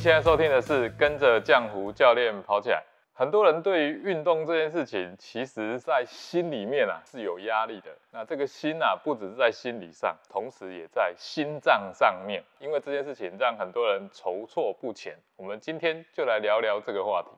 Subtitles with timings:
[0.00, 2.82] 现在收听的是跟着浆糊教练跑起来。
[3.12, 7.90] 很多人对于运动这件事情，其实在心里面啊是有压力的。
[8.10, 12.42] 那这个心啊，不只是在心理上，同时也在心脏上面。
[12.60, 15.14] 因为这件事情让很多人筹措不前。
[15.36, 17.28] 我们今天就来聊聊这个话题：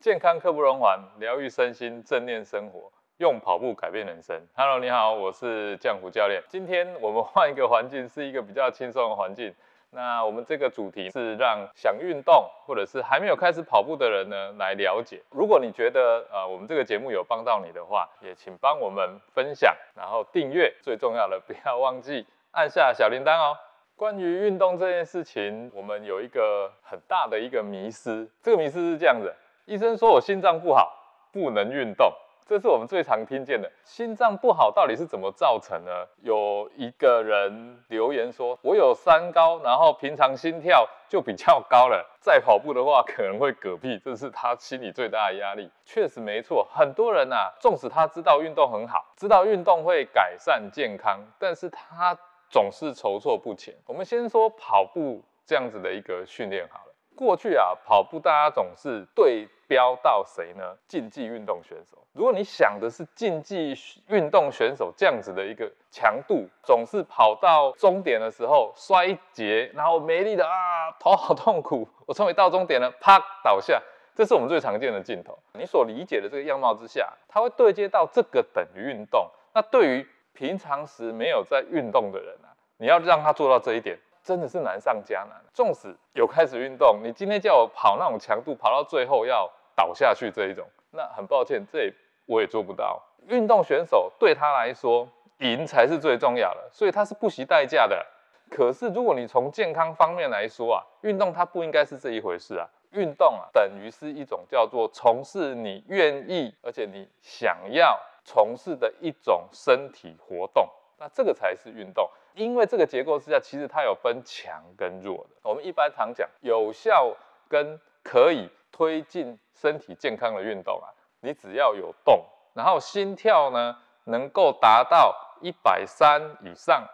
[0.00, 4.36] 健康刻不容缓，疗愈身心，正念生活，用跑步改变人生。
[4.56, 6.42] Hello，你好，我是浆糊教练。
[6.48, 9.54] 今天我们换一个环境，是一个比较轻松的环境。
[9.90, 15.22] 那我们这个主题是让想运动或者是还没有开始跑步的人呢来了解。
[15.30, 20.74] 如果你觉得呃我们这个节目有帮到你的话，也请帮我们分享，然后订阅。
[20.82, 23.56] 最重要的不要忘记按下小铃铛哦。
[23.96, 28.30] 关于运动这件事情，我们有一个很大的一个迷思。
[28.42, 29.34] 这个迷思是这样子：
[29.64, 30.94] 医生说我心脏不好，
[31.32, 32.12] 不能运动。
[32.48, 35.90] 这是我们最常听见的，心脏不好到底是怎么造成呢？
[36.22, 45.70] 有一个人留言说，我有三高，然后平常心跳就比较高了，再跑步的话可能会嗝屁，这是他心里最大的压力。
[45.84, 53.74] 确实没错，很多人啊，纵使他知道运动很好，知道运动会改善健康，但是他总是筹措不前。
[53.84, 56.87] 我们先说跑步这样子的一个训练好了，
[57.18, 59.48] 过去啊，跑步大家总是对。
[59.68, 60.74] 标到谁呢？
[60.86, 61.98] 竞技运动选手。
[62.14, 71.86] 如果你想的是竞技运动选手这样子的一个强度，总是跑到终点的时候摔一节，然后没力的啊，头好痛苦。
[72.06, 73.78] 我终于到终点了，啪倒下，
[74.14, 75.38] 这是我们最常见的镜头。
[75.52, 79.28] 你所理解的这个样貌之下，它会对接到这个等于运动。
[79.52, 83.98] 那对于平常时没有在运动的人啊，你要让他做到这一点。
[84.28, 85.42] 真的是难上加难。
[85.54, 91.90] 纵使有开始运动，你今天叫我跑那种强度，跑到最后要倒下去这一种，那很抱歉，这
[92.26, 93.02] 我也做不到。
[93.26, 98.04] 运动选手对他来说，赢才是最重要的，所以他是不惜代价的。
[98.50, 102.68] 可是如果你从健康方面来说啊，运动它不应该是这一回事啊。
[102.92, 112.10] 运动啊，等于是一种叫做从事你愿意而且你想要从事的一种身体活动，那这个才是运动。
[112.34, 115.36] 因为这个结构之下，其实它有分强跟弱的。
[115.42, 117.12] 我们一般常讲，有效
[117.48, 120.86] 跟可以推进身体健康的运动啊，
[121.20, 126.86] 你只要有动，然后心跳呢能够达到一百三以上，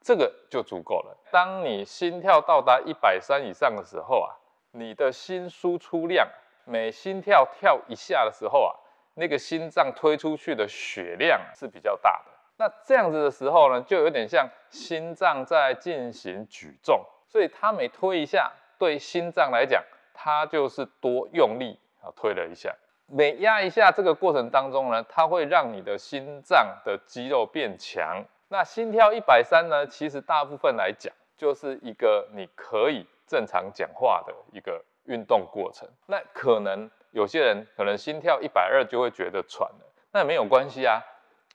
[0.00, 1.16] 这个就足够了。
[1.32, 4.30] 当你心跳到达一百三以上的时候啊，
[4.70, 6.28] 你的心输出量
[6.64, 8.70] 每心跳跳一下的时候啊，
[9.14, 12.31] 那个心脏推出去的血量是比较大的。
[12.62, 19.82] 那这样子的时候呢，就有点像心脏在进行举重，所以它每推一下，对心脏来讲，
[20.14, 22.72] 它就是多用力啊推了一下。
[23.08, 28.24] 每压一下，这个过程当中呢，它会让你的心脏的肌肉变强。
[28.46, 35.88] 那心跳一百三呢，其实大部分来讲，就是一个你可以正常讲话的一个运动过程。
[36.06, 41.02] 那可能有些人可能心跳一百二就会觉得喘了，那没有关系啊。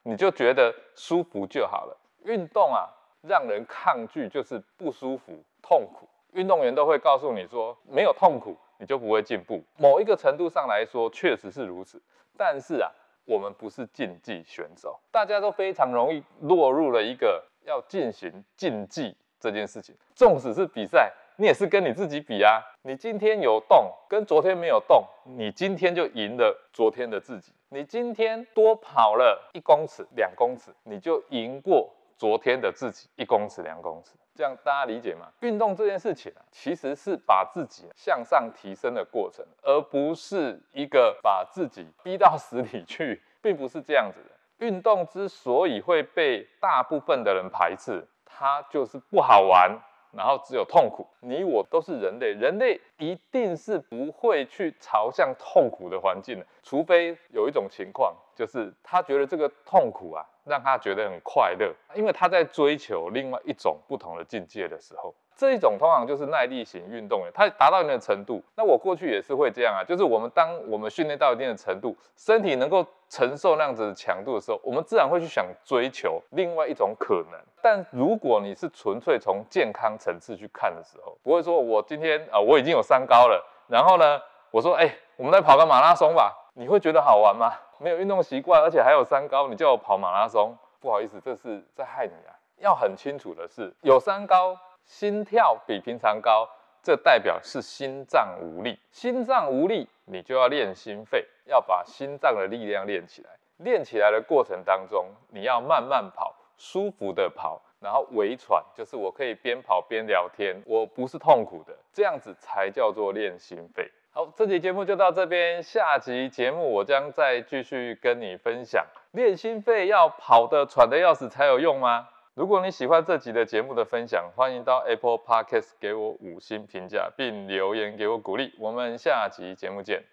[0.07, 1.97] 你就觉得舒服就好了。
[2.23, 2.87] 运动啊，
[3.23, 6.07] 让人抗拒就是不舒服、痛苦。
[6.31, 9.61] 运动员都会告诉你说，没有痛苦你就不会进步。
[9.75, 12.01] 某一个程度上来说，确实是如此。
[12.37, 12.89] 但是啊，
[13.25, 19.93] 我们不是竞技选手，大家都非常容易落入了一个要进行竞技这件事情。
[20.15, 22.61] 纵使是比赛，你也是跟你自己比啊。
[22.83, 27.51] 你今天有动，跟昨天没有动，你今天就赢了昨天的自己。
[27.69, 34.13] 你今天多跑了一公尺、两公尺，你就赢过昨天的自己一公尺、两公尺。
[34.33, 35.27] 这样大家理解吗？
[35.41, 44.65] 运动这件事情啊，其实是把自己向上提升的过程，而不是一个把自己逼到死里去，并不是这样子的。
[44.65, 49.77] 运动之所以会被大部分的人排斥，它就是不好玩。
[50.17, 65.13] 然后只有痛苦，你我都是人类，人类一定是不会去朝向痛苦的环境的，除非有一种情况，就是他觉得这个痛苦啊，让他觉得很快乐，因为他在追求另外一种不同的境界的时候。
[65.37, 68.43] 这一种通常就是耐力型运动员，它达到一定的程度。
[68.55, 77.39] 那我过去也是会这样啊，就是我们当我们训练到一定的程度，身体能够承受那样子的强度的时候，我们自然会去想追求另外一种可能。
[77.61, 84.19] 但如果你是纯粹从健康层次去看的时候，不会说我今天啊我已经有三高了，然后呢
[84.49, 87.53] 我说哎我们来跑个马拉松吧，你会觉得好玩吗？
[87.77, 92.33] 没有运动习惯，而且还有三高，你叫我跑马拉松，不好意思，这是在害你啊。
[92.57, 94.57] 要很清楚的是，有三高。
[94.87, 96.49] 心跳比平常高，
[96.81, 98.79] 这代表是心脏无力。
[98.89, 103.29] 心脏无力，你就要练心肺，要把心脏的力量练起来。
[103.57, 113.91] 练起来的过程当中，你要慢慢跑，舒服的跑，然后微喘，就是我可以边跑边聊天，我不是痛苦的，这样子才叫做练心肺。
[114.11, 122.07] 好，这集节目就到这边，下集节目我将再继续跟你分享，练心肺要跑得喘得要死才有用吗？
[122.37, 128.53] 如果你喜欢这集的节目的分享，欢迎到 Apple Podcast 给我五星评价，并留言给我鼓励。
[128.59, 130.03] 我们下集节目见。